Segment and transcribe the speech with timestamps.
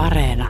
[0.00, 0.48] Areena.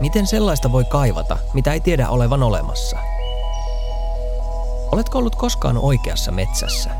[0.00, 2.96] Miten sellaista voi kaivata, mitä ei tiedä olevan olemassa?
[4.92, 6.90] Oletko ollut koskaan oikeassa metsässä?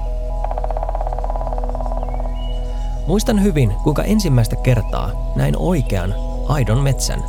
[3.07, 6.15] Muistan hyvin, kuinka ensimmäistä kertaa näin oikean,
[6.49, 7.21] aidon metsän.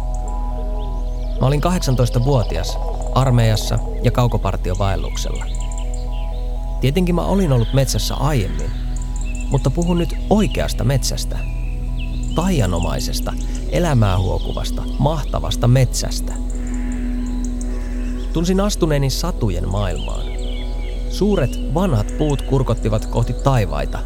[1.42, 2.78] Mä olin 18-vuotias,
[3.16, 5.61] armeijassa ja kaukopartiovaelluksella.
[6.82, 8.72] Tietenkin mä olin ollut metsässä aiemmin,
[9.52, 11.40] mutta puhun nyt oikeasta metsästä.
[12.36, 13.34] Taianomaisesta,
[13.70, 16.34] elämää huokuvasta, mahtavasta metsästä.
[18.34, 20.26] Tunsin astuneeni satujen maailmaan.
[21.10, 24.00] Suuret, vanhat puut kurkottivat kohti taivaita.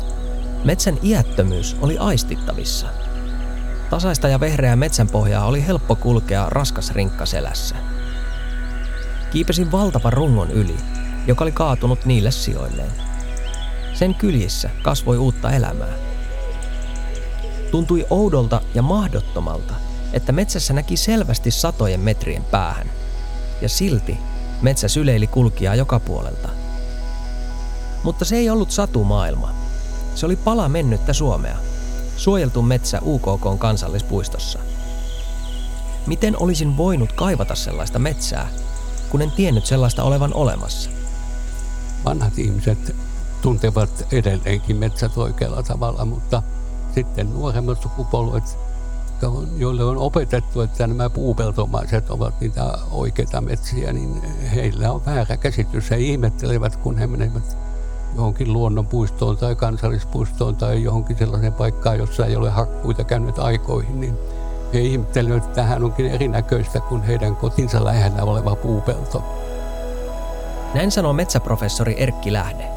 [0.63, 2.87] Metsän iättömyys oli aistittavissa.
[3.89, 7.75] Tasaista ja vehreää metsänpohjaa oli helppo kulkea raskas rinkka selässä.
[9.31, 10.75] Kiipesin valtavan rungon yli,
[11.27, 12.91] joka oli kaatunut niille sijoilleen.
[13.93, 15.93] Sen kyljissä kasvoi uutta elämää.
[17.71, 19.73] Tuntui oudolta ja mahdottomalta,
[20.13, 22.89] että metsässä näki selvästi satojen metrien päähän.
[23.61, 24.17] Ja silti
[24.61, 26.49] metsä syleili kulkijaa joka puolelta.
[28.03, 29.51] Mutta se ei ollut satumaailma.
[30.15, 31.57] Se oli pala mennyttä Suomea.
[32.17, 34.59] Suojeltu metsä UKK kansallispuistossa.
[36.07, 38.49] Miten olisin voinut kaivata sellaista metsää,
[39.09, 40.94] kun en tiennyt sellaista olevan olemassa?
[42.05, 42.95] Vanhat ihmiset
[43.41, 46.43] tuntevat edelleenkin metsät oikealla tavalla, mutta
[46.95, 48.57] sitten nuoremmat sukupolvet,
[49.57, 54.21] joille on opetettu, että nämä puupeltomaiset ovat niitä oikeita metsiä, niin
[54.55, 55.91] heillä on väärä käsitys.
[55.91, 57.57] He ihmettelevät, kun he menevät
[58.15, 64.17] johonkin luonnonpuistoon tai kansallispuistoon tai johonkin sellaiseen paikkaan, jossa ei ole hakkuita käynyt aikoihin, niin
[64.73, 69.23] he ihmettelevät, että tähän onkin erinäköistä kuin heidän kotinsa lähellä oleva puupelto.
[70.75, 72.67] Näin sanoo metsäprofessori Erkki Lähde.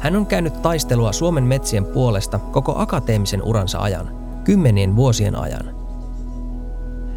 [0.00, 4.10] Hän on käynyt taistelua Suomen metsien puolesta koko akateemisen uransa ajan,
[4.44, 5.76] kymmenien vuosien ajan.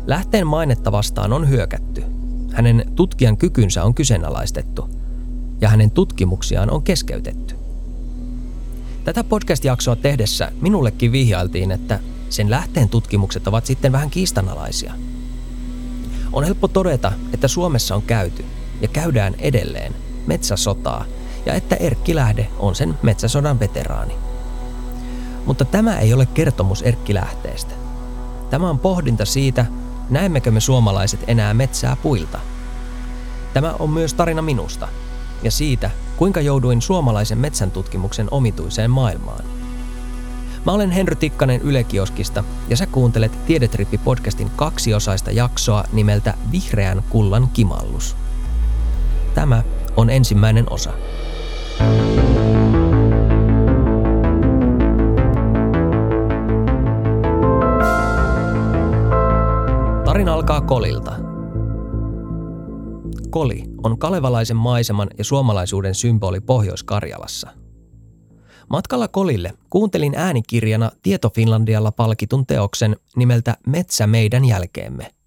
[0.06, 2.04] Lähteen mainetta vastaan on hyökätty.
[2.54, 4.90] Hänen tutkijan kykynsä on kyseenalaistettu
[5.62, 7.56] ja hänen tutkimuksiaan on keskeytetty.
[9.04, 12.00] Tätä podcast-jaksoa tehdessä minullekin vihjailtiin, että
[12.30, 14.94] sen lähteen tutkimukset ovat sitten vähän kiistanalaisia.
[16.34, 18.46] On helppo todeta, että Suomessa on käyty
[18.82, 19.96] ja käydään edelleen
[20.28, 21.06] metsäsotaa
[21.46, 24.14] ja että Erkki Lähde on sen metsäsodan veteraani.
[25.46, 27.74] Mutta tämä ei ole kertomus Erkki Lähteestä.
[28.50, 29.66] Tämä on pohdinta siitä,
[30.10, 32.40] näemmekö me suomalaiset enää metsää puilta.
[33.54, 34.88] Tämä on myös tarina minusta
[35.44, 39.44] ja siitä, kuinka jouduin suomalaisen metsäntutkimuksen omituiseen maailmaan.
[40.66, 48.16] Mä olen Henry Tikkanen Ylekioskista ja sä kuuntelet Tiedetrippi-podcastin kaksiosaista jaksoa nimeltä Vihreän kullan kimallus.
[49.36, 49.64] Tämä
[49.98, 50.94] on ensimmäinen osa.
[60.06, 61.16] Tarina alkaa kolilta.
[63.30, 67.50] Koli on kalevalaisen maiseman ja suomalaisuuden symboli Pohjois-Karjalassa.
[68.70, 75.12] Matkalla Kolille kuuntelin äänikirjana Tieto Finlandialla palkitun teoksen nimeltä Metsä meidän jälkeemme–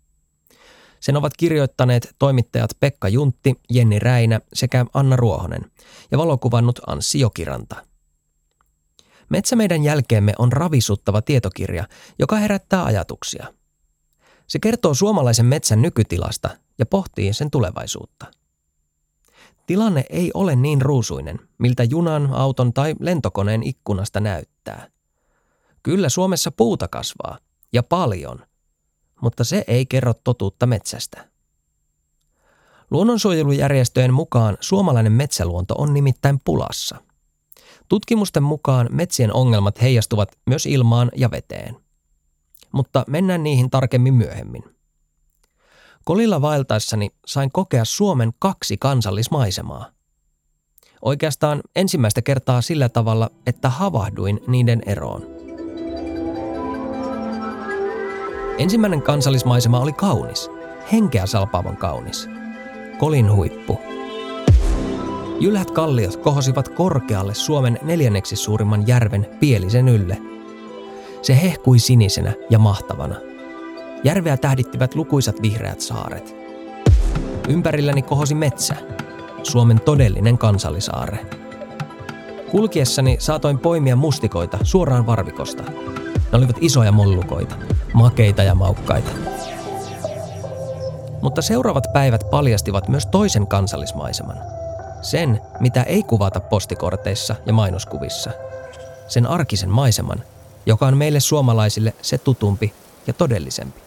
[1.03, 5.71] sen ovat kirjoittaneet toimittajat Pekka Juntti, Jenni Räinä sekä Anna Ruohonen
[6.11, 7.77] ja valokuvannut Anssi Jokiranta.
[9.29, 13.55] Metsä meidän jälkeemme on ravisuttava tietokirja, joka herättää ajatuksia.
[14.47, 18.27] Se kertoo suomalaisen metsän nykytilasta ja pohtii sen tulevaisuutta.
[19.67, 24.89] Tilanne ei ole niin ruusuinen, miltä junan, auton tai lentokoneen ikkunasta näyttää.
[25.83, 27.39] Kyllä Suomessa puuta kasvaa,
[27.73, 28.45] ja paljon–
[29.23, 31.29] mutta se ei kerro totuutta metsästä.
[32.91, 36.97] Luonnonsuojelujärjestöjen mukaan suomalainen metsäluonto on nimittäin pulassa.
[37.89, 41.77] Tutkimusten mukaan metsien ongelmat heijastuvat myös ilmaan ja veteen.
[42.73, 44.65] Mutta mennään niihin tarkemmin myöhemmin.
[46.05, 49.91] Kolilla vaeltaessani sain kokea Suomen kaksi kansallismaisemaa.
[51.03, 55.27] Oikeastaan ensimmäistä kertaa sillä tavalla, että havahduin niiden eroon–
[58.63, 60.51] Ensimmäinen kansallismaisema oli kaunis,
[60.93, 62.29] henkeä salpaavan kaunis.
[62.99, 63.81] Kolin huippu.
[65.41, 70.19] Jylhät kalliot kohosivat korkealle Suomen neljänneksi suurimman järven Pielisen ylle.
[71.23, 73.15] Se hehkui sinisenä ja mahtavana.
[74.05, 76.37] Järveä tähdittivät lukuisat vihreät saaret.
[77.49, 78.77] Ympärilläni kohosi metsä,
[79.43, 81.27] Suomen todellinen kansallisaare.
[82.51, 85.63] Kulkiessani saatoin poimia mustikoita suoraan varvikosta.
[86.33, 87.55] Ne olivat isoja mollukoita,
[87.93, 89.11] makeita ja maukkaita.
[91.23, 94.37] Mutta seuraavat päivät paljastivat myös toisen kansallismaiseman.
[95.03, 98.31] Sen, mitä ei kuvata postikorteissa ja mainoskuvissa.
[99.09, 100.23] sen arkisen maiseman,
[100.67, 102.73] joka on meille suomalaisille se tutumpi
[103.07, 103.81] ja todellisempi.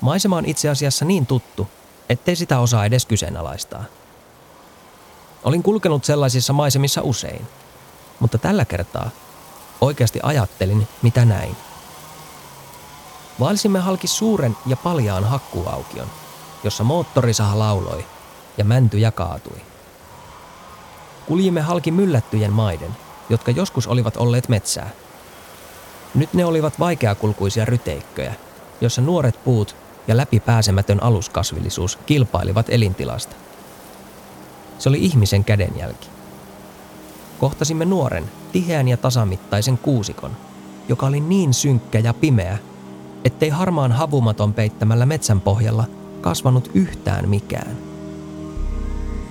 [0.00, 1.68] Maisema on itse asiassa niin tuttu,
[2.08, 3.84] ettei sitä osaa edes kyseenalaistaa.
[5.44, 7.46] Olin kulkenut sellaisissa maisemissa usein,
[8.20, 9.10] mutta tällä kertaa
[9.80, 11.56] oikeasti ajattelin, mitä näin.
[13.40, 16.06] Vaelsimme halki suuren ja paljaan hakkuaukion,
[16.64, 18.04] jossa moottorisaha lauloi
[18.58, 19.60] ja mänty jakaatui.
[21.26, 22.96] Kuljimme halki myllättyjen maiden,
[23.28, 24.90] jotka joskus olivat olleet metsää.
[26.14, 28.34] Nyt ne olivat vaikeakulkuisia ryteikköjä,
[28.80, 29.76] jossa nuoret puut
[30.08, 33.36] ja läpipääsemätön aluskasvillisuus kilpailivat elintilasta.
[34.78, 36.08] Se oli ihmisen kädenjälki.
[37.40, 40.30] Kohtasimme nuoren, tiheän ja tasamittaisen kuusikon,
[40.88, 42.58] joka oli niin synkkä ja pimeä,
[43.24, 45.84] ettei harmaan havumaton peittämällä metsän pohjalla
[46.20, 47.76] kasvanut yhtään mikään.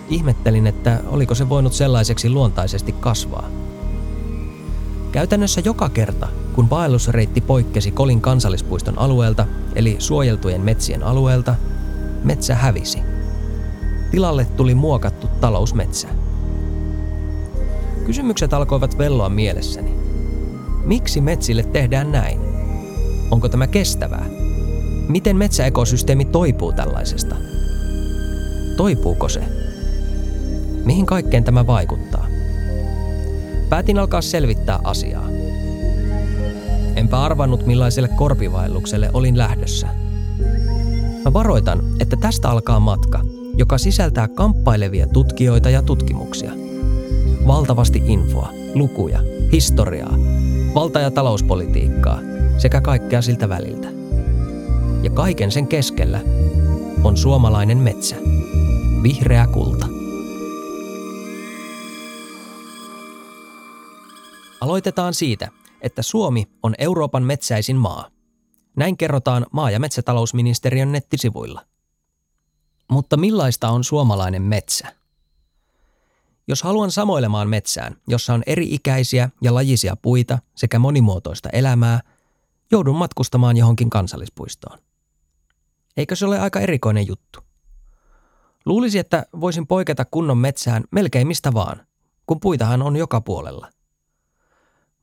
[0.09, 3.49] Ihmettelin, että oliko se voinut sellaiseksi luontaisesti kasvaa.
[5.11, 11.55] Käytännössä joka kerta, kun vaellusreitti poikkesi Kolin kansallispuiston alueelta, eli suojeltujen metsien alueelta,
[12.23, 12.99] metsä hävisi.
[14.11, 16.07] Tilalle tuli muokattu talousmetsä.
[18.07, 19.95] Kysymykset alkoivat velloa mielessäni.
[20.83, 22.39] Miksi metsille tehdään näin?
[23.31, 24.25] Onko tämä kestävää?
[25.07, 27.35] Miten metsäekosysteemi toipuu tällaisesta?
[28.77, 29.43] Toipuuko se?
[30.85, 32.27] Mihin kaikkeen tämä vaikuttaa?
[33.69, 35.27] Päätin alkaa selvittää asiaa.
[36.95, 39.87] Enpä arvannut millaiselle korpivaellukselle olin lähdössä.
[41.25, 43.19] Mä varoitan, että tästä alkaa matka,
[43.57, 46.66] joka sisältää kamppailevia tutkijoita ja tutkimuksia.
[47.47, 49.19] Valtavasti infoa, lukuja,
[49.51, 50.13] historiaa,
[50.75, 52.19] valta- ja talouspolitiikkaa
[52.57, 53.87] sekä kaikkea siltä väliltä.
[55.03, 56.19] Ja kaiken sen keskellä
[57.03, 58.15] on suomalainen metsä,
[59.03, 59.87] vihreä kulta.
[64.61, 65.47] Aloitetaan siitä,
[65.81, 68.09] että Suomi on Euroopan metsäisin maa.
[68.75, 71.65] Näin kerrotaan maa- ja metsätalousministeriön nettisivuilla.
[72.91, 74.96] Mutta millaista on suomalainen metsä?
[76.47, 81.99] Jos haluan samoilemaan metsään, jossa on eri-ikäisiä ja lajisia puita sekä monimuotoista elämää,
[82.71, 84.79] joudun matkustamaan johonkin kansallispuistoon.
[85.97, 87.39] Eikö se ole aika erikoinen juttu?
[88.65, 91.87] Luulisi, että voisin poiketa kunnon metsään melkein mistä vaan,
[92.25, 93.69] kun puitahan on joka puolella.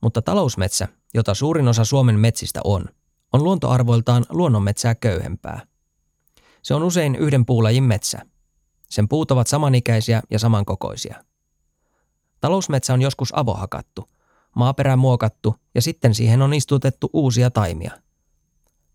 [0.01, 2.85] Mutta talousmetsä, jota suurin osa Suomen metsistä on,
[3.33, 5.61] on luontoarvoiltaan luonnonmetsää köyhempää.
[6.61, 8.21] Se on usein yhden puulajin metsä.
[8.89, 11.23] Sen puut ovat samanikäisiä ja samankokoisia.
[12.41, 14.09] Talousmetsä on joskus avohakattu,
[14.55, 17.91] maaperä muokattu ja sitten siihen on istutettu uusia taimia.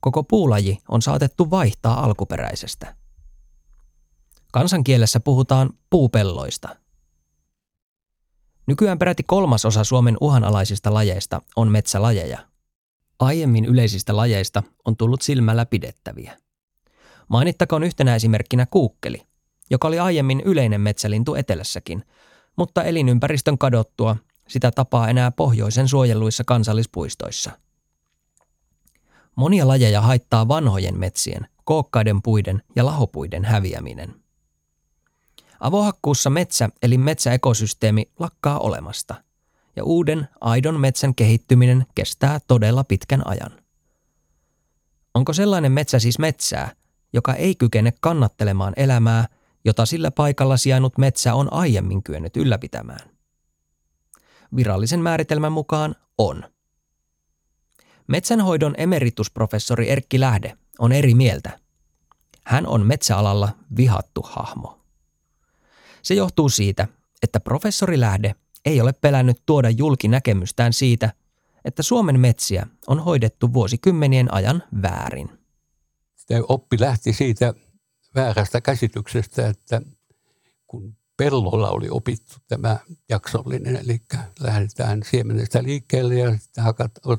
[0.00, 2.94] Koko puulaji on saatettu vaihtaa alkuperäisestä.
[4.52, 6.68] Kansankielessä puhutaan puupelloista–
[8.70, 12.38] Nykyään peräti kolmas osa Suomen uhanalaisista lajeista on metsälajeja.
[13.18, 16.36] Aiemmin yleisistä lajeista on tullut silmällä pidettäviä.
[17.28, 19.22] Mainittakoon yhtenä esimerkkinä kuukkeli,
[19.70, 22.04] joka oli aiemmin yleinen metsälintu etelässäkin,
[22.60, 24.16] mutta elinympäristön kadottua
[24.48, 27.50] sitä tapaa enää pohjoisen suojelluissa kansallispuistoissa.
[29.36, 34.14] Monia lajeja haittaa vanhojen metsien, kookkaiden puiden ja lahopuiden häviäminen.
[35.60, 39.14] Avohakkuussa metsä eli metsäekosysteemi lakkaa olemasta,
[39.76, 43.52] ja uuden aidon metsän kehittyminen kestää todella pitkän ajan.
[45.14, 46.70] Onko sellainen metsä siis metsää,
[47.12, 49.26] joka ei kykene kannattelemaan elämää,
[49.64, 53.10] jota sillä paikalla sijainnut metsä on aiemmin kyennyt ylläpitämään?
[54.56, 56.44] Virallisen määritelmän mukaan on.
[58.06, 61.58] Metsänhoidon emeritusprofessori Erkki Lähde on eri mieltä.
[62.44, 64.80] Hän on metsäalalla vihattu hahmo.
[66.02, 66.88] Se johtuu siitä,
[67.22, 71.12] että professori Lähde ei ole pelännyt tuoda julki näkemystään siitä,
[71.64, 75.30] että Suomen metsiä on hoidettu vuosikymmenien ajan väärin.
[76.26, 77.54] Tämä oppi lähti siitä
[78.14, 79.82] väärästä käsityksestä, että
[80.66, 84.00] kun pellolla oli opittu tämä jaksollinen, eli
[84.40, 86.38] lähdetään siemenestä liikkeelle ja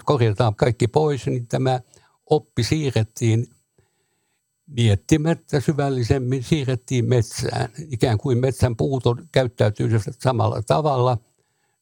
[0.05, 1.79] korjataan kaikki pois, niin tämä
[2.29, 3.47] oppi siirrettiin
[4.67, 7.69] miettimättä syvällisemmin siirrettiin metsään.
[7.89, 11.17] Ikään kuin metsän puut käyttäytyisivät samalla tavalla.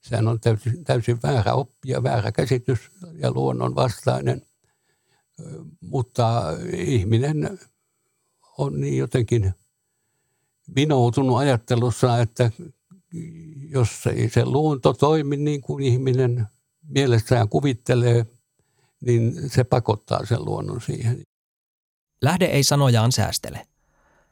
[0.01, 2.79] Sehän on täysin, täysin väärä oppi ja väärä käsitys
[3.13, 4.41] ja luonnon vastainen.
[5.81, 7.59] Mutta ihminen
[8.59, 9.53] on niin jotenkin
[10.75, 12.51] vinoutunut ajattelussa, että
[13.69, 16.47] jos ei se luonto toimi niin kuin ihminen
[16.87, 18.25] mielessään kuvittelee,
[19.01, 21.21] niin se pakottaa sen luonnon siihen.
[22.21, 23.67] Lähde ei sanojaan säästele.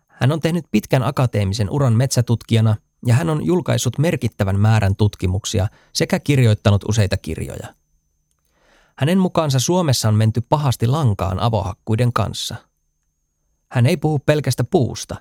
[0.08, 6.20] Hän on tehnyt pitkän akateemisen uran metsätutkijana ja hän on julkaissut merkittävän määrän tutkimuksia sekä
[6.20, 7.74] kirjoittanut useita kirjoja.
[8.98, 12.56] Hänen mukaansa Suomessa on menty pahasti lankaan avohakkuiden kanssa.
[13.72, 15.16] Hän ei puhu pelkästä puusta,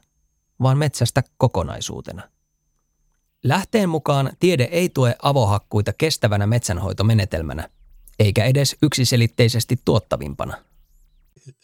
[0.62, 2.22] vaan metsästä kokonaisuutena.
[3.44, 7.68] Lähteen mukaan tiede ei tue avohakkuita kestävänä metsänhoitomenetelmänä,
[8.18, 10.64] eikä edes yksiselitteisesti tuottavimpana.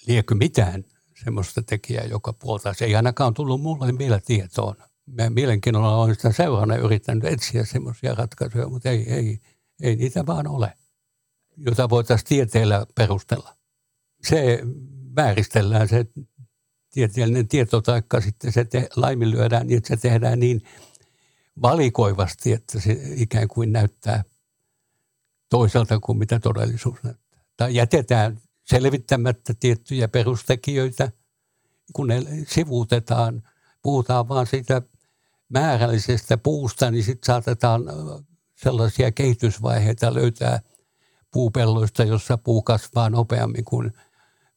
[0.07, 0.85] Liekö mitään
[1.25, 2.75] semmoista tekijää, joka puoltaa?
[2.75, 4.77] Se ei ainakaan tullut mulle vielä tietoon.
[5.07, 9.39] Mä mielenkiinnolla olen sitä seurana yrittänyt etsiä semmoisia ratkaisuja, mutta ei, ei,
[9.83, 10.73] ei niitä vaan ole,
[11.57, 13.57] jota voitaisiin tieteellä perustella.
[14.25, 14.63] Se
[15.17, 16.07] vääristellään se
[16.93, 20.63] tieteellinen tieto, tai sitten se te, laiminlyödään niin, että se tehdään niin
[21.63, 24.25] valikoivasti, että se ikään kuin näyttää
[25.49, 27.45] toiselta kuin mitä todellisuus näyttää.
[27.57, 31.13] Tai jätetään selvittämättä tiettyjä perustekijöitä,
[31.93, 33.43] kun ne sivuutetaan,
[33.83, 34.83] puhutaan vaan siitä
[35.49, 37.83] määrällisestä puusta, niin sitten saatetaan
[38.57, 40.61] sellaisia kehitysvaiheita löytää
[41.33, 43.93] puupelloista, jossa puu kasvaa nopeammin kuin,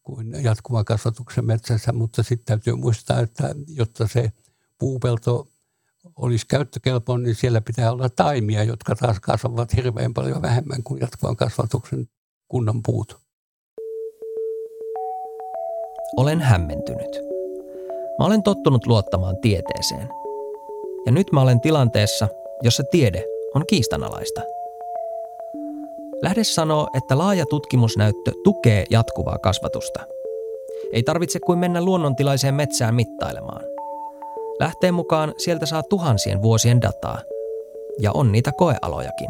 [0.05, 4.31] kuin jatkuvan kasvatuksen metsässä, mutta sitten täytyy muistaa, että jotta se
[4.79, 5.47] puupelto
[6.15, 11.35] olisi käyttökelpoinen, niin siellä pitää olla taimia, jotka taas kasvavat hirveän paljon vähemmän kuin jatkuvan
[11.35, 12.07] kasvatuksen
[12.47, 13.17] kunnan puut.
[16.17, 17.19] Olen hämmentynyt.
[18.19, 20.09] Mä olen tottunut luottamaan tieteeseen.
[21.05, 22.27] Ja nyt mä olen tilanteessa,
[22.61, 23.23] jossa tiede
[23.55, 24.41] on kiistanalaista.
[26.21, 29.99] Lähde sanoo, että laaja tutkimusnäyttö tukee jatkuvaa kasvatusta.
[30.93, 33.61] Ei tarvitse kuin mennä luonnontilaiseen metsään mittailemaan.
[34.59, 37.19] Lähteen mukaan sieltä saa tuhansien vuosien dataa.
[37.99, 39.29] Ja on niitä koealojakin.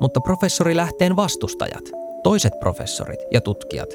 [0.00, 1.84] Mutta professori Lähteen vastustajat,
[2.22, 3.94] toiset professorit ja tutkijat,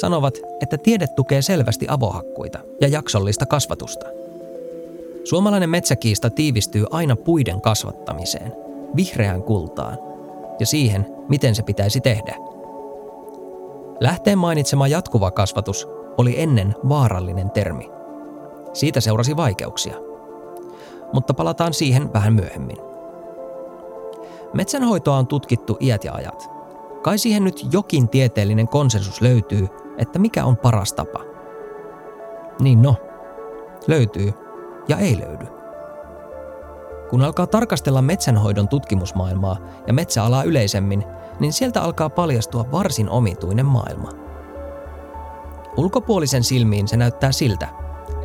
[0.00, 4.06] sanovat, että tiede tukee selvästi avohakkuita ja jaksollista kasvatusta.
[5.24, 8.52] Suomalainen metsäkiista tiivistyy aina puiden kasvattamiseen,
[8.96, 10.13] vihreään kultaan
[10.58, 12.36] ja siihen, miten se pitäisi tehdä.
[14.00, 17.90] Lähteen mainitsema jatkuva kasvatus oli ennen vaarallinen termi.
[18.72, 19.94] Siitä seurasi vaikeuksia.
[21.12, 22.76] Mutta palataan siihen vähän myöhemmin.
[24.54, 26.50] Metsänhoitoa on tutkittu iät ja ajat.
[27.02, 29.68] Kai siihen nyt jokin tieteellinen konsensus löytyy,
[29.98, 31.20] että mikä on paras tapa.
[32.60, 32.96] Niin no,
[33.86, 34.32] löytyy
[34.88, 35.53] ja ei löydy.
[37.14, 39.56] Kun alkaa tarkastella metsänhoidon tutkimusmaailmaa
[39.86, 41.04] ja metsäalaa yleisemmin,
[41.40, 44.08] niin sieltä alkaa paljastua varsin omituinen maailma.
[45.76, 47.68] Ulkopuolisen silmiin se näyttää siltä,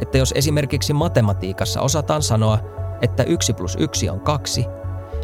[0.02, 2.60] että jos esimerkiksi matematiikassa osataan sanoa,
[3.02, 4.66] että 1 plus 1 on 2,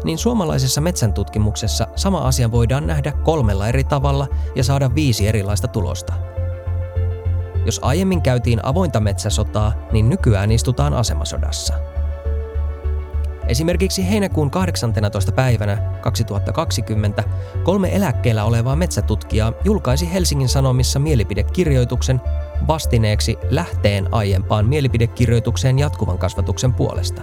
[0.04, 6.12] niin suomalaisessa metsäntutkimuksessa sama asia voidaan nähdä kolmella eri tavalla ja saada viisi erilaista tulosta.
[7.64, 11.95] Jos aiemmin käytiin avointa metsäsotaa, niin nykyään istutaan asemasodassa.
[13.48, 15.32] Esimerkiksi heinäkuun 18.
[15.32, 17.24] päivänä 2020
[17.62, 22.20] kolme eläkkeellä olevaa metsätutkijaa julkaisi Helsingin Sanomissa mielipidekirjoituksen
[22.66, 27.22] vastineeksi lähteen aiempaan mielipidekirjoitukseen jatkuvan kasvatuksen puolesta.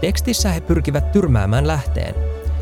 [0.00, 2.14] Tekstissä he pyrkivät tyrmäämään lähteen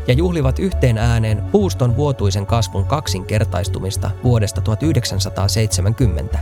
[0.07, 6.39] ja juhlivat yhteen ääneen puuston vuotuisen kasvun kaksinkertaistumista vuodesta 1970.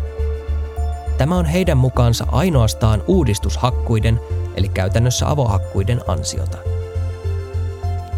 [1.17, 4.20] Tämä on heidän mukaansa ainoastaan uudistushakkuiden,
[4.62, 6.58] eli käytännössä avohakkuiden ansiota.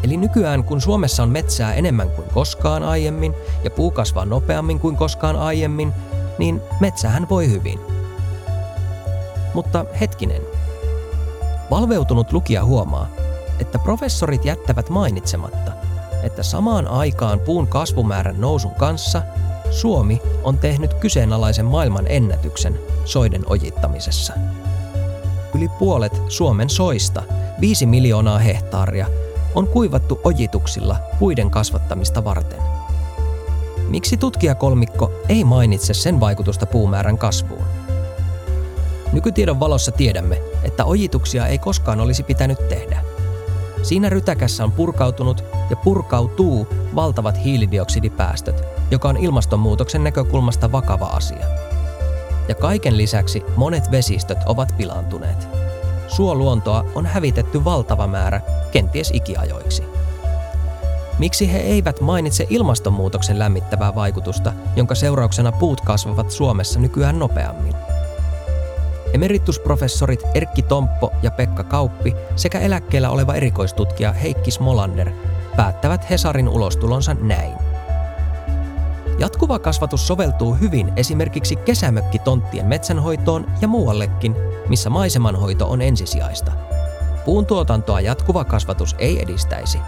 [0.04, 3.34] Eli nykyään kun Suomessa on metsää enemmän kuin koskaan aiemmin
[3.64, 5.94] ja puu kasvaa nopeammin kuin koskaan aiemmin,
[6.38, 7.80] niin metsähän voi hyvin.
[9.54, 10.42] Mutta hetkinen.
[11.72, 13.08] Valveutunut lukija huomaa,
[13.60, 15.72] että professorit jättävät mainitsematta,
[16.24, 19.22] että samaan aikaan puun kasvumäärän nousun kanssa
[19.72, 24.34] Suomi on tehnyt kyseenalaisen maailman ennätyksen soiden ojittamisessa.
[25.56, 27.24] Yli puolet Suomen soista,
[27.62, 29.08] 5 miljoonaa hehtaaria,
[29.56, 32.62] on kuivattu ojituksilla puiden kasvattamista varten.
[33.90, 37.66] Miksi tutkijakolmikko ei mainitse sen vaikutusta puumäärän kasvuun?
[39.14, 43.04] Nykytiedon valossa tiedämme, että ojituksia ei koskaan olisi pitänyt tehdä–
[43.84, 51.46] Siinä rytäkässä on purkautunut ja purkautuu valtavat hiilidioksidipäästöt, joka on ilmastonmuutoksen näkökulmasta vakava asia.
[52.48, 55.48] Ja kaiken lisäksi monet vesistöt ovat pilaantuneet.
[56.08, 59.84] Suoluontoa on hävitetty valtava määrä, kenties ikiajoiksi.
[61.20, 67.74] Miksi he eivät mainitse ilmastonmuutoksen lämmittävää vaikutusta, jonka seurauksena puut kasvavat Suomessa nykyään nopeammin?
[69.14, 75.12] Emeritusprofessorit Erkki Tomppo ja Pekka Kauppi sekä eläkkeellä oleva erikoistutkija Heikki Smolander
[75.56, 77.73] päättävät Hesarin ulostulonsa näin.
[79.20, 84.36] Jatkuva kasvatus soveltuu hyvin esimerkiksi kesämökkitonttien metsänhoitoon ja muuallekin,
[84.70, 86.52] missä maisemanhoito on ensisijaista–
[87.26, 89.80] Puun tuotantoa jatkuva kasvatus ei edistäisi.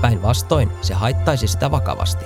[0.00, 2.24] Päinvastoin se haittaisi sitä vakavasti.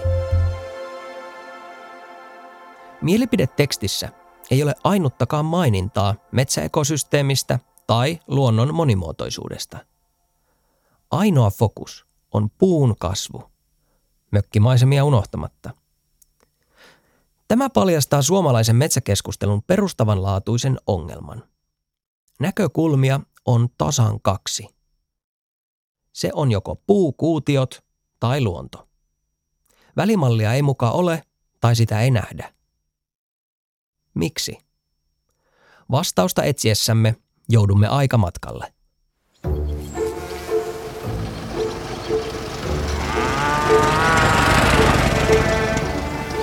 [3.02, 4.08] Mielipidetekstissä
[4.50, 9.78] ei ole ainuttakaan mainintaa metsäekosysteemistä tai luonnon monimuotoisuudesta.
[11.10, 13.42] Ainoa fokus on puun kasvu,
[14.30, 15.70] mökkimaisemia unohtamatta.
[17.48, 21.44] Tämä paljastaa suomalaisen metsäkeskustelun perustavanlaatuisen ongelman.
[22.40, 24.68] Näkökulmia on tasan kaksi.
[26.12, 27.84] Se on joko puukuutiot
[28.20, 28.88] tai luonto.
[29.96, 31.22] Välimallia ei muka ole
[31.60, 32.54] tai sitä ei nähdä.
[34.14, 34.58] Miksi?
[35.90, 37.16] Vastausta etsiessämme
[37.48, 38.72] joudumme aikamatkalle.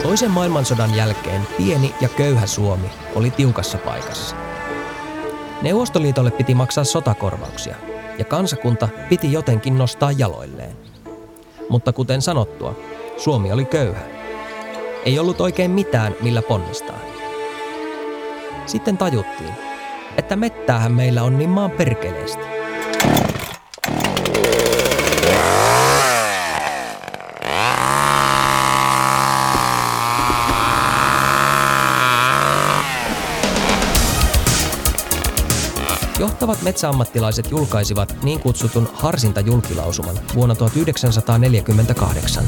[0.06, 4.36] Toisen maailmansodan jälkeen pieni ja köyhä Suomi oli tiukassa paikassa.
[5.62, 7.76] Neuvostoliitolle piti maksaa sotakorvauksia
[8.18, 10.78] ja kansakunta piti jotenkin nostaa jaloilleen.
[11.70, 12.76] Mutta kuten sanottua,
[13.18, 14.02] Suomi oli köyhä.
[15.06, 17.00] Ei ollut oikein mitään, millä ponnistaa.
[18.66, 19.54] Sitten tajuttiin,
[20.18, 22.55] että mettäähän meillä on niin maan perkeleesti.
[36.36, 42.44] Johtavat metsäammattilaiset julkaisivat niin kutsutun harsintajulkilausuman vuonna 1948.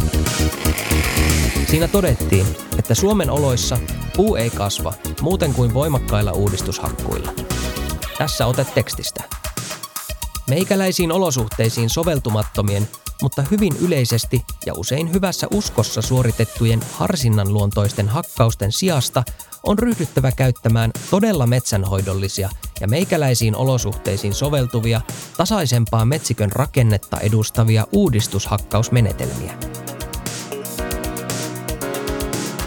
[1.68, 2.46] Siinä todettiin,
[2.80, 3.78] että Suomen oloissa
[4.16, 7.32] puu ei kasva muuten kuin voimakkailla uudistushakkuilla.
[8.18, 9.24] Tässä ote tekstistä.
[10.50, 12.88] Meikäläisiin olosuhteisiin soveltumattomien,
[13.22, 19.24] mutta hyvin yleisesti ja usein hyvässä uskossa suoritettujen harsinnan luontoisten hakkausten sijasta
[19.68, 22.50] on ryhdyttävä käyttämään todella metsänhoidollisia
[22.82, 25.02] ja meikäläisiin olosuhteisiin soveltuvia,
[25.38, 29.54] tasaisempaa metsikön rakennetta edustavia uudistushakkausmenetelmiä.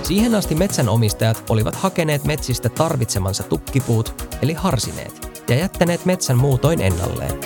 [0.03, 7.41] Siihen asti metsänomistajat olivat hakeneet metsistä tarvitsemansa tukkipuut, eli harsineet, ja jättäneet metsän muutoin ennalleen.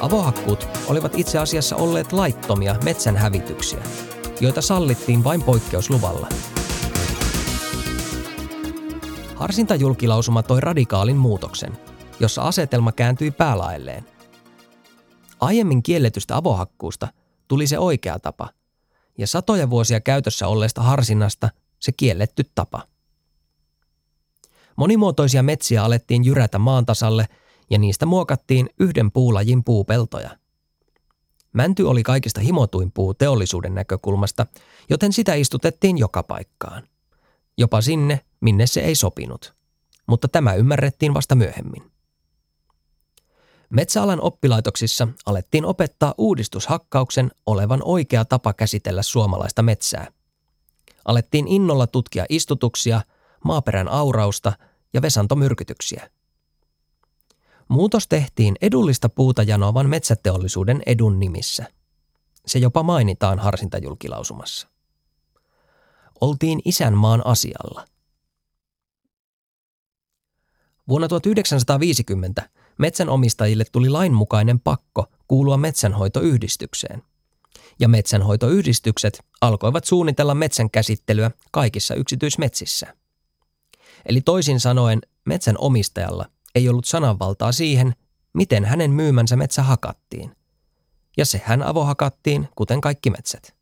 [0.00, 3.82] Avohakkuut olivat itse asiassa olleet laittomia metsän hävityksiä,
[4.40, 6.28] joita sallittiin vain poikkeusluvalla–
[9.34, 11.78] Harsintajulkilausuma toi radikaalin muutoksen,
[12.20, 14.04] jossa asetelma kääntyi päälaelleen.
[15.40, 17.08] Aiemmin kielletystä avohakkuusta
[17.48, 18.48] tuli se oikea tapa,
[19.18, 22.82] ja satoja vuosia käytössä olleesta harsinnasta se kielletty tapa.
[24.76, 27.26] Monimuotoisia metsiä alettiin jyrätä maantasalle
[27.70, 30.30] ja niistä muokattiin yhden puulajin puupeltoja.
[31.52, 34.46] Mänty oli kaikista himotuin puu teollisuuden näkökulmasta,
[34.90, 36.82] joten sitä istutettiin joka paikkaan
[37.58, 39.54] jopa sinne, minne se ei sopinut.
[40.06, 41.90] Mutta tämä ymmärrettiin vasta myöhemmin.
[43.70, 50.06] Metsäalan oppilaitoksissa alettiin opettaa uudistushakkauksen olevan oikea tapa käsitellä suomalaista metsää.
[51.04, 53.00] Alettiin innolla tutkia istutuksia,
[53.44, 54.52] maaperän aurausta
[54.92, 56.10] ja vesantomyrkytyksiä.
[57.68, 61.64] Muutos tehtiin edullista puuta janoavan metsäteollisuuden edun nimissä.
[62.46, 64.73] Se jopa mainitaan harsintajulkilausumassa
[66.20, 67.84] oltiin isänmaan asialla.
[70.88, 72.48] Vuonna 1950
[72.78, 77.02] metsänomistajille tuli lainmukainen pakko kuulua metsänhoitoyhdistykseen.
[77.80, 82.96] Ja metsänhoitoyhdistykset alkoivat suunnitella metsän käsittelyä kaikissa yksityismetsissä.
[84.06, 87.94] Eli toisin sanoen metsän omistajalla ei ollut sananvaltaa siihen,
[88.32, 90.36] miten hänen myymänsä metsä hakattiin.
[91.16, 93.54] Ja sehän avohakattiin, kuten kaikki metsät.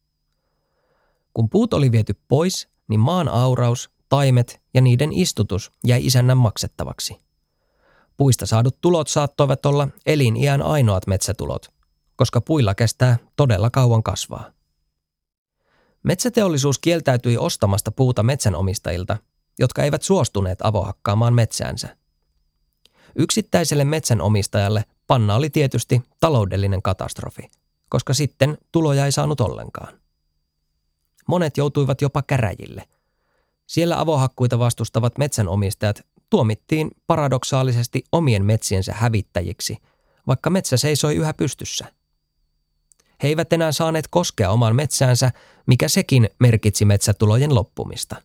[1.35, 7.21] Kun puut oli viety pois, niin maan auraus, taimet ja niiden istutus jäi isännän maksettavaksi.
[8.17, 11.73] Puista saadut tulot saattoivat olla eliniän ainoat metsätulot,
[12.17, 14.53] koska puilla kestää todella kauan kasvaa.
[16.03, 19.17] Metsäteollisuus kieltäytyi ostamasta puuta metsänomistajilta,
[19.59, 21.97] jotka eivät suostuneet avohakkaamaan metsäänsä.
[23.17, 27.51] Yksittäiselle metsänomistajalle panna oli tietysti taloudellinen katastrofi,
[27.89, 30.02] koska sitten tuloja ei saanut ollenkaan.
[31.33, 32.85] Monet joutuivat jopa käräjille.
[33.67, 39.77] Siellä avohakkuita vastustavat metsänomistajat tuomittiin paradoksaalisesti omien metsiensä hävittäjiksi,
[40.27, 41.93] vaikka metsä seisoi yhä pystyssä.
[43.23, 45.31] He eivät enää saaneet koskea oman metsäänsä,
[45.67, 48.17] mikä sekin merkitsi metsätulojen loppumista.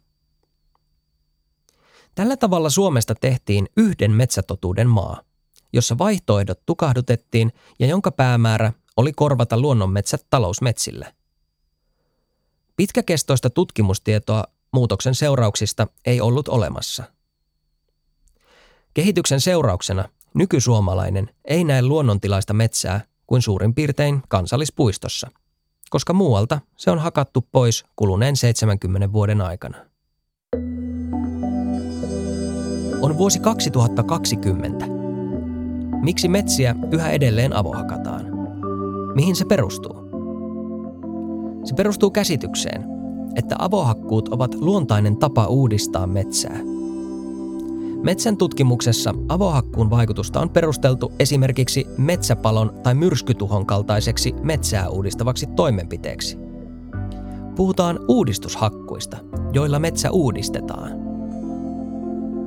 [2.16, 5.22] Tällä tavalla Suomesta tehtiin yhden metsätotuuden maa,
[5.74, 11.17] jossa vaihtoehdot tukahdutettiin ja jonka päämäärä oli korvata luonnonmetsät talousmetsillä.
[12.78, 17.04] Pitkäkestoista tutkimustietoa muutoksen seurauksista ei ollut olemassa.
[18.94, 25.32] Kehityksen seurauksena nykysuomalainen ei näe luonnontilaista metsää kuin suurin piirtein kansallispuistossa,
[25.90, 29.78] koska muualta se on hakattu pois kuluneen 70 vuoden aikana.
[33.02, 34.86] On vuosi 2020.
[36.02, 38.26] Miksi metsiä yhä edelleen avohakataan?
[39.16, 40.07] Mihin se perustuu?
[41.64, 42.86] Se perustuu käsitykseen,
[43.36, 46.60] että avohakkuut ovat luontainen tapa uudistaa metsää.
[48.04, 56.38] Metsän tutkimuksessa avohakkuun vaikutusta on perusteltu esimerkiksi metsäpalon tai myrskytuhon kaltaiseksi metsää uudistavaksi toimenpiteeksi.
[57.56, 59.18] Puhutaan uudistushakkuista,
[59.54, 60.92] joilla metsä uudistetaan.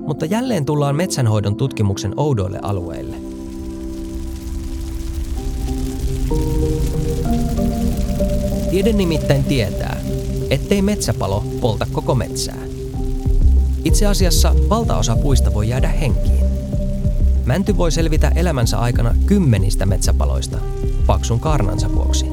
[0.06, 3.16] Mutta jälleen tullaan metsänhoidon tutkimuksen oudoille alueille–
[8.70, 10.00] Tiede nimittäin tietää,
[10.50, 12.62] ettei metsäpalo polta koko metsää.
[13.84, 16.44] Itse asiassa valtaosa puista voi jäädä henkiin.
[17.44, 20.58] Mänty voi selvitä elämänsä aikana kymmenistä metsäpaloista,
[21.06, 22.26] paksun kaarnansa vuoksi.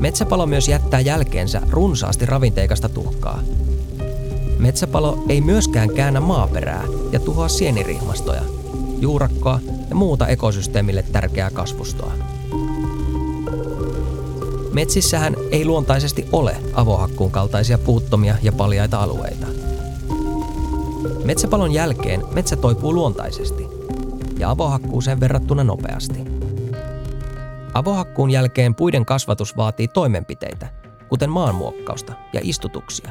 [0.00, 3.42] Metsäpalo myös jättää jälkeensä runsaasti ravinteikasta tuhkaa.
[4.58, 8.42] Metsäpalo ei myöskään käännä maaperää ja tuhoa sienirihmastoja,
[8.98, 12.39] juurakkoa ja muuta ekosysteemille tärkeää kasvustoa.
[14.72, 19.46] Metsissähän ei luontaisesti ole avohakkuun kaltaisia puuttomia ja paljaita alueita.
[21.24, 23.66] Metsäpalon jälkeen metsä toipuu luontaisesti
[24.38, 26.18] ja avohakkuuseen verrattuna nopeasti.
[27.74, 30.68] Avohakkuun jälkeen puiden kasvatus vaatii toimenpiteitä,
[31.08, 33.10] kuten maanmuokkausta ja istutuksia.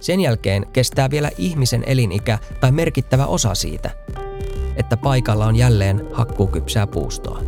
[0.00, 3.90] Sen jälkeen kestää vielä ihmisen elinikä tai merkittävä osa siitä,
[4.76, 7.42] että paikalla on jälleen hakkuukypsää puustoa.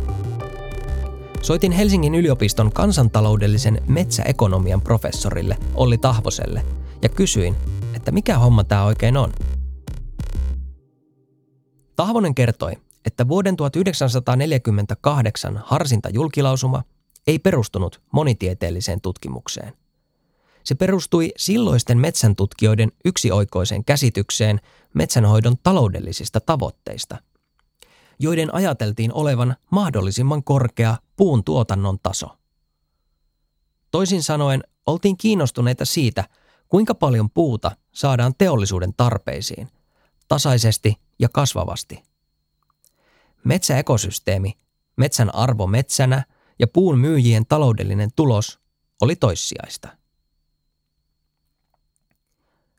[1.41, 6.65] Soitin Helsingin yliopiston kansantaloudellisen metsäekonomian professorille Olli Tahvoselle
[7.01, 7.55] ja kysyin,
[7.95, 9.33] että mikä homma tämä oikein on.
[11.95, 12.73] Tahvonen kertoi,
[13.05, 16.83] että vuoden 1948 harsinta julkilausuma
[17.27, 19.73] ei perustunut monitieteelliseen tutkimukseen.
[20.63, 24.61] Se perustui silloisten metsäntutkijoiden yksioikoiseen käsitykseen
[24.93, 27.17] metsänhoidon taloudellisista tavoitteista–
[28.21, 32.37] joiden ajateltiin olevan mahdollisimman korkea puun tuotannon taso.
[33.91, 36.23] Toisin sanoen oltiin kiinnostuneita siitä,
[36.67, 39.67] kuinka paljon puuta saadaan teollisuuden tarpeisiin,
[40.27, 42.03] tasaisesti ja kasvavasti.
[43.43, 44.57] Metsäekosysteemi,
[44.95, 46.23] metsän arvo metsänä
[46.59, 48.59] ja puun myyjien taloudellinen tulos
[49.01, 49.89] oli toissijaista.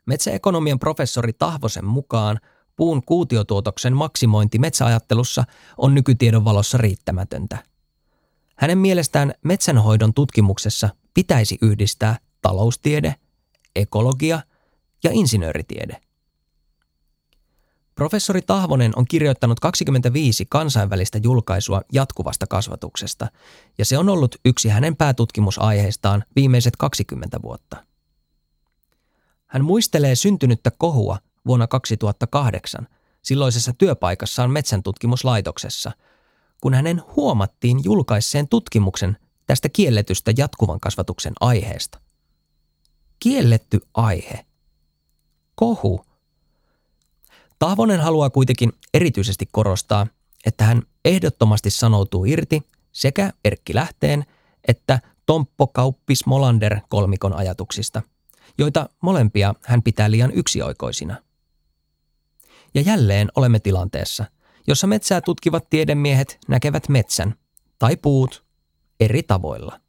[0.05, 2.39] Metsäekonomian professori Tahvosen mukaan
[2.75, 5.43] puun kuutiotuotoksen maksimointi metsäajattelussa
[5.77, 7.57] on nykytiedon valossa riittämätöntä.
[8.55, 13.15] Hänen mielestään metsänhoidon tutkimuksessa pitäisi yhdistää taloustiede,
[13.75, 14.41] ekologia
[15.03, 16.01] ja insinööritiede.
[17.95, 23.27] Professori Tahvonen on kirjoittanut 25 kansainvälistä julkaisua jatkuvasta kasvatuksesta,
[23.77, 27.85] ja se on ollut yksi hänen päätutkimusaiheistaan viimeiset 20 vuotta.
[29.47, 32.87] Hän muistelee syntynyttä kohua vuonna 2008
[33.23, 35.91] silloisessa työpaikassaan metsäntutkimuslaitoksessa,
[36.61, 41.99] kun hänen huomattiin julkaisseen tutkimuksen tästä kielletystä jatkuvan kasvatuksen aiheesta.
[43.19, 44.45] Kielletty aihe.
[45.55, 46.05] Kohu.
[47.59, 50.07] Tahvonen haluaa kuitenkin erityisesti korostaa,
[50.45, 54.25] että hän ehdottomasti sanoutuu irti sekä Erkki Lähteen
[54.67, 58.01] että Tomppo Kauppis Molander kolmikon ajatuksista,
[58.57, 61.15] joita molempia hän pitää liian yksioikoisina–
[62.73, 64.25] ja jälleen olemme tilanteessa,
[64.67, 67.35] jossa metsää tutkivat tiedemiehet näkevät metsän
[67.79, 68.45] tai puut
[68.99, 69.79] eri tavoilla.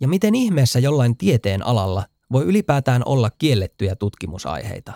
[0.00, 4.92] Ja miten ihmeessä jollain tieteen alalla voi ylipäätään olla kiellettyjä tutkimusaiheita?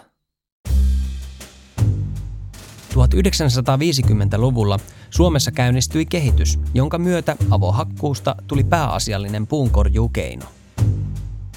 [2.94, 10.44] 1950-luvulla Suomessa käynnistyi kehitys, jonka myötä avohakkuusta tuli pääasiallinen puunkorjuukeino.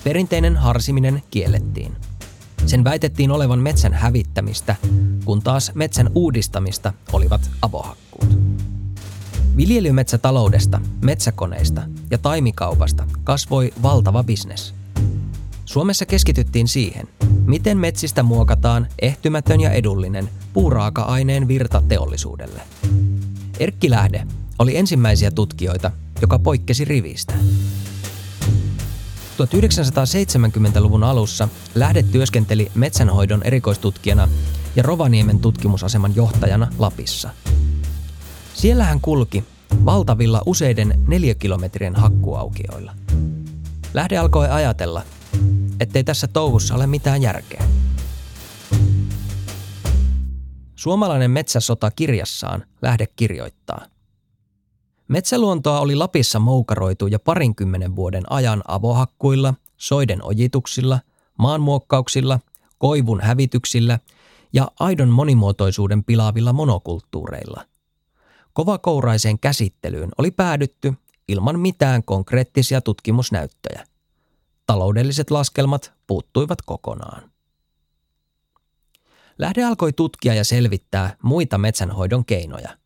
[0.03, 1.95] Perinteinen harsiminen kiellettiin–
[2.65, 4.75] sen väitettiin olevan metsän hävittämistä,
[5.25, 8.37] kun taas metsän uudistamista olivat avohakkuut.
[9.57, 14.73] Viljelymetsätaloudesta, metsäkoneista ja taimikaupasta kasvoi valtava bisnes.
[15.65, 17.07] Suomessa keskityttiin siihen,
[17.45, 22.61] miten metsistä muokataan ehtymätön ja edullinen puuraaka-aineen virta teollisuudelle.
[23.59, 24.27] Erkki Lähde
[24.59, 25.91] oli ensimmäisiä tutkijoita,
[26.21, 27.33] joka poikkesi rivistä.
[29.45, 34.29] 1970-luvun alussa Lähde työskenteli metsänhoidon erikoistutkijana
[34.75, 37.29] ja Rovaniemen tutkimusaseman johtajana Lapissa.
[38.53, 39.43] Siellä hän kulki
[39.85, 42.95] valtavilla useiden neliökilometrien hakkuaukioilla.
[43.93, 45.01] Lähde alkoi ajatella,
[45.79, 47.63] ettei tässä touhussa ole mitään järkeä.
[50.75, 53.85] Suomalainen metsäsota kirjassaan Lähde kirjoittaa.
[55.09, 60.99] Metsäluontoa oli Lapissa moukaroitu jo parinkymmenen vuoden ajan avohakkuilla, soiden ojituksilla,
[61.37, 62.39] maanmuokkauksilla,
[62.77, 63.99] koivun hävityksillä
[64.53, 67.65] ja aidon monimuotoisuuden pilaavilla monokulttuureilla.
[68.53, 70.93] Kovakouraiseen käsittelyyn oli päädytty
[71.27, 73.83] ilman mitään konkreettisia tutkimusnäyttöjä.
[74.65, 77.31] Taloudelliset laskelmat puuttuivat kokonaan.
[79.37, 82.77] Lähde alkoi tutkia ja selvittää muita metsänhoidon keinoja.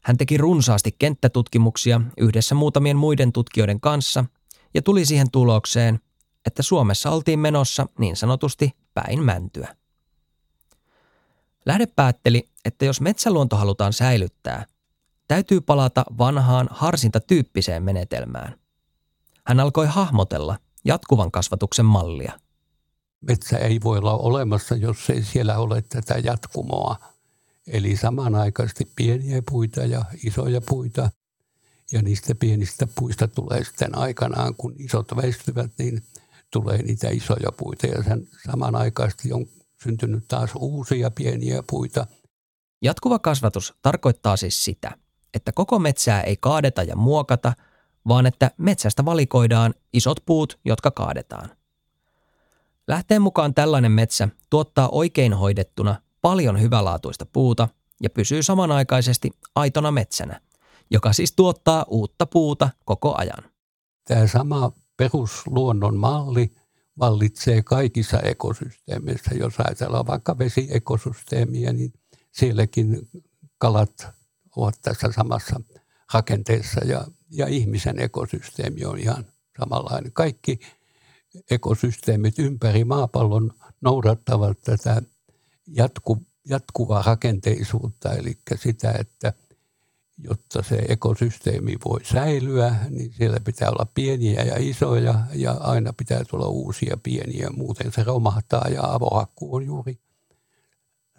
[0.00, 4.24] Hän teki runsaasti kenttätutkimuksia yhdessä muutamien muiden tutkijoiden kanssa
[4.74, 6.00] ja tuli siihen tulokseen,
[6.46, 9.76] että Suomessa oltiin menossa niin sanotusti päin mäntyä.
[11.66, 14.66] Lähde päätteli, että jos metsäluonto halutaan säilyttää,
[15.28, 18.58] täytyy palata vanhaan harsintatyyppiseen menetelmään.
[19.46, 22.32] Hän alkoi hahmotella jatkuvan kasvatuksen mallia–
[23.20, 26.96] metsä ei voi olla olemassa, jos ei siellä ole tätä jatkumoa.
[27.66, 31.10] Eli samanaikaisesti pieniä puita ja isoja puita.
[31.92, 36.02] Ja niistä pienistä puista tulee sitten aikanaan, kun isot väistyvät, niin
[36.52, 37.86] tulee niitä isoja puita.
[37.86, 39.46] Ja sen samanaikaisesti on
[39.82, 42.06] syntynyt taas uusia pieniä puita.
[42.82, 44.92] Jatkuva kasvatus tarkoittaa siis sitä,
[45.34, 47.52] että koko metsää ei kaadeta ja muokata,
[48.08, 51.50] vaan että metsästä valikoidaan isot puut, jotka kaadetaan.
[52.88, 57.68] Lähteen mukaan tällainen metsä tuottaa oikein hoidettuna paljon hyvälaatuista puuta
[58.02, 60.40] ja pysyy samanaikaisesti aitona metsänä,
[60.90, 63.50] joka siis tuottaa uutta puuta koko ajan.
[64.08, 66.52] Tämä sama perusluonnon malli
[66.98, 69.34] vallitsee kaikissa ekosysteemeissä.
[69.34, 71.92] Jos ajatellaan vaikka vesiekosysteemiä, niin
[72.32, 73.08] sielläkin
[73.58, 74.08] kalat
[74.56, 75.60] ovat tässä samassa
[76.14, 79.26] rakenteessa ja, ja ihmisen ekosysteemi on ihan
[79.58, 80.12] samanlainen.
[80.12, 80.60] Kaikki
[81.50, 85.02] ekosysteemit ympäri maapallon noudattavat tätä
[85.70, 89.32] jatku, jatkuvaa rakenteisuutta, eli sitä, että
[90.18, 96.24] jotta se ekosysteemi voi säilyä, niin siellä pitää olla pieniä ja isoja ja aina pitää
[96.24, 99.98] tulla uusia pieniä, muuten se romahtaa ja avohakku on juuri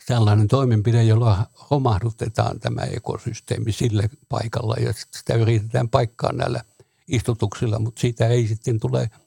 [0.07, 6.63] sellainen toimenpide, jolla romahdutetaan tämä ekosysteemi sille paikalla ja sitä yritetään paikkaa näillä
[7.07, 9.09] istutuksilla, mutta siitä ei sitten tule–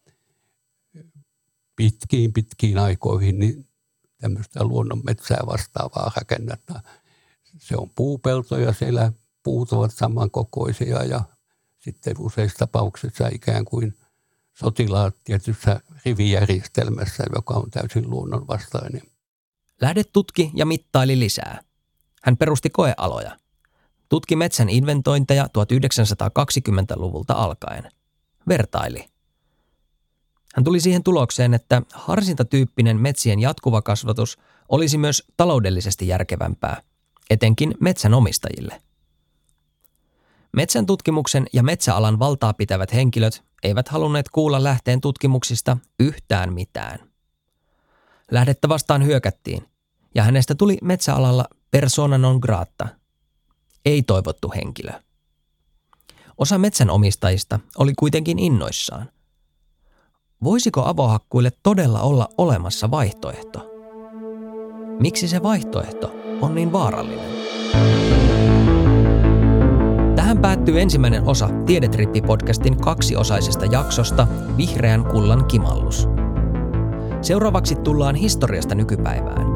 [1.76, 3.66] pitkiin pitkiin aikoihin niin
[4.24, 6.80] tämmöistä luonnonmetsää vastaavaa rakennetta.
[7.58, 11.20] Se on puupeltoja, siellä puut ovat samankokoisia ja
[11.78, 13.94] sitten useissa tapauksissa ikään kuin
[14.54, 19.02] sotilaat tietyssä rivijärjestelmässä, joka on täysin luonnonvastainen.
[19.80, 21.62] Lähde tutki ja mittaili lisää.
[22.22, 23.38] Hän perusti koealoja.
[24.08, 27.90] Tutki metsän inventointeja 1920-luvulta alkaen.
[28.48, 29.08] Vertaili–
[30.54, 34.38] hän tuli siihen tulokseen, että harsintatyyppinen metsien jatkuva kasvatus
[34.68, 36.82] olisi myös taloudellisesti järkevämpää,
[37.30, 38.82] etenkin metsänomistajille.
[40.56, 46.98] Metsän tutkimuksen ja metsäalan valtaa pitävät henkilöt eivät halunneet kuulla lähteen tutkimuksista yhtään mitään.
[48.30, 49.68] Lähdettä vastaan hyökättiin,
[50.14, 52.88] ja hänestä tuli metsäalalla persona non grata,
[53.84, 54.92] ei toivottu henkilö.
[56.38, 59.10] Osa metsänomistajista oli kuitenkin innoissaan–
[60.42, 63.70] Voisiko avohakkuille todella olla olemassa vaihtoehto?
[65.01, 67.35] Miksi se vaihtoehto on niin vaarallinen?
[70.16, 76.09] Tähän päättyy ensimmäinen osa Tiedetrippi-podcastin kaksiosaisesta jaksosta Vihreän kullan kimallus.
[77.23, 79.47] Seuraavaksi tullaan historiasta nykypäivään.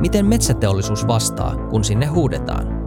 [0.00, 2.66] Miten metsäteollisuus vastaa, kun sinne huudetaan–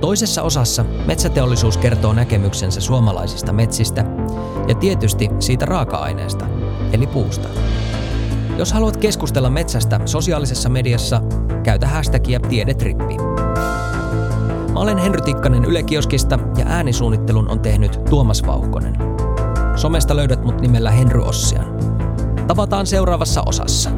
[0.00, 4.04] Toisessa osassa metsäteollisuus kertoo näkemyksensä suomalaisista metsistä
[4.68, 6.46] ja tietysti siitä raaka-aineesta,
[6.92, 7.48] eli puusta.
[8.58, 11.22] Jos haluat keskustella metsästä sosiaalisessa mediassa,
[11.62, 13.16] käytä hashtagia Tiedetrippi.
[14.72, 18.96] Mä olen Henry Tikkanen Yle Kioskista ja äänisuunnittelun on tehnyt Tuomas Vauhkonen.
[19.76, 21.66] Somesta löydät mut nimellä Henry Ossian.
[22.46, 23.90] Tavataan seuraavassa osassa.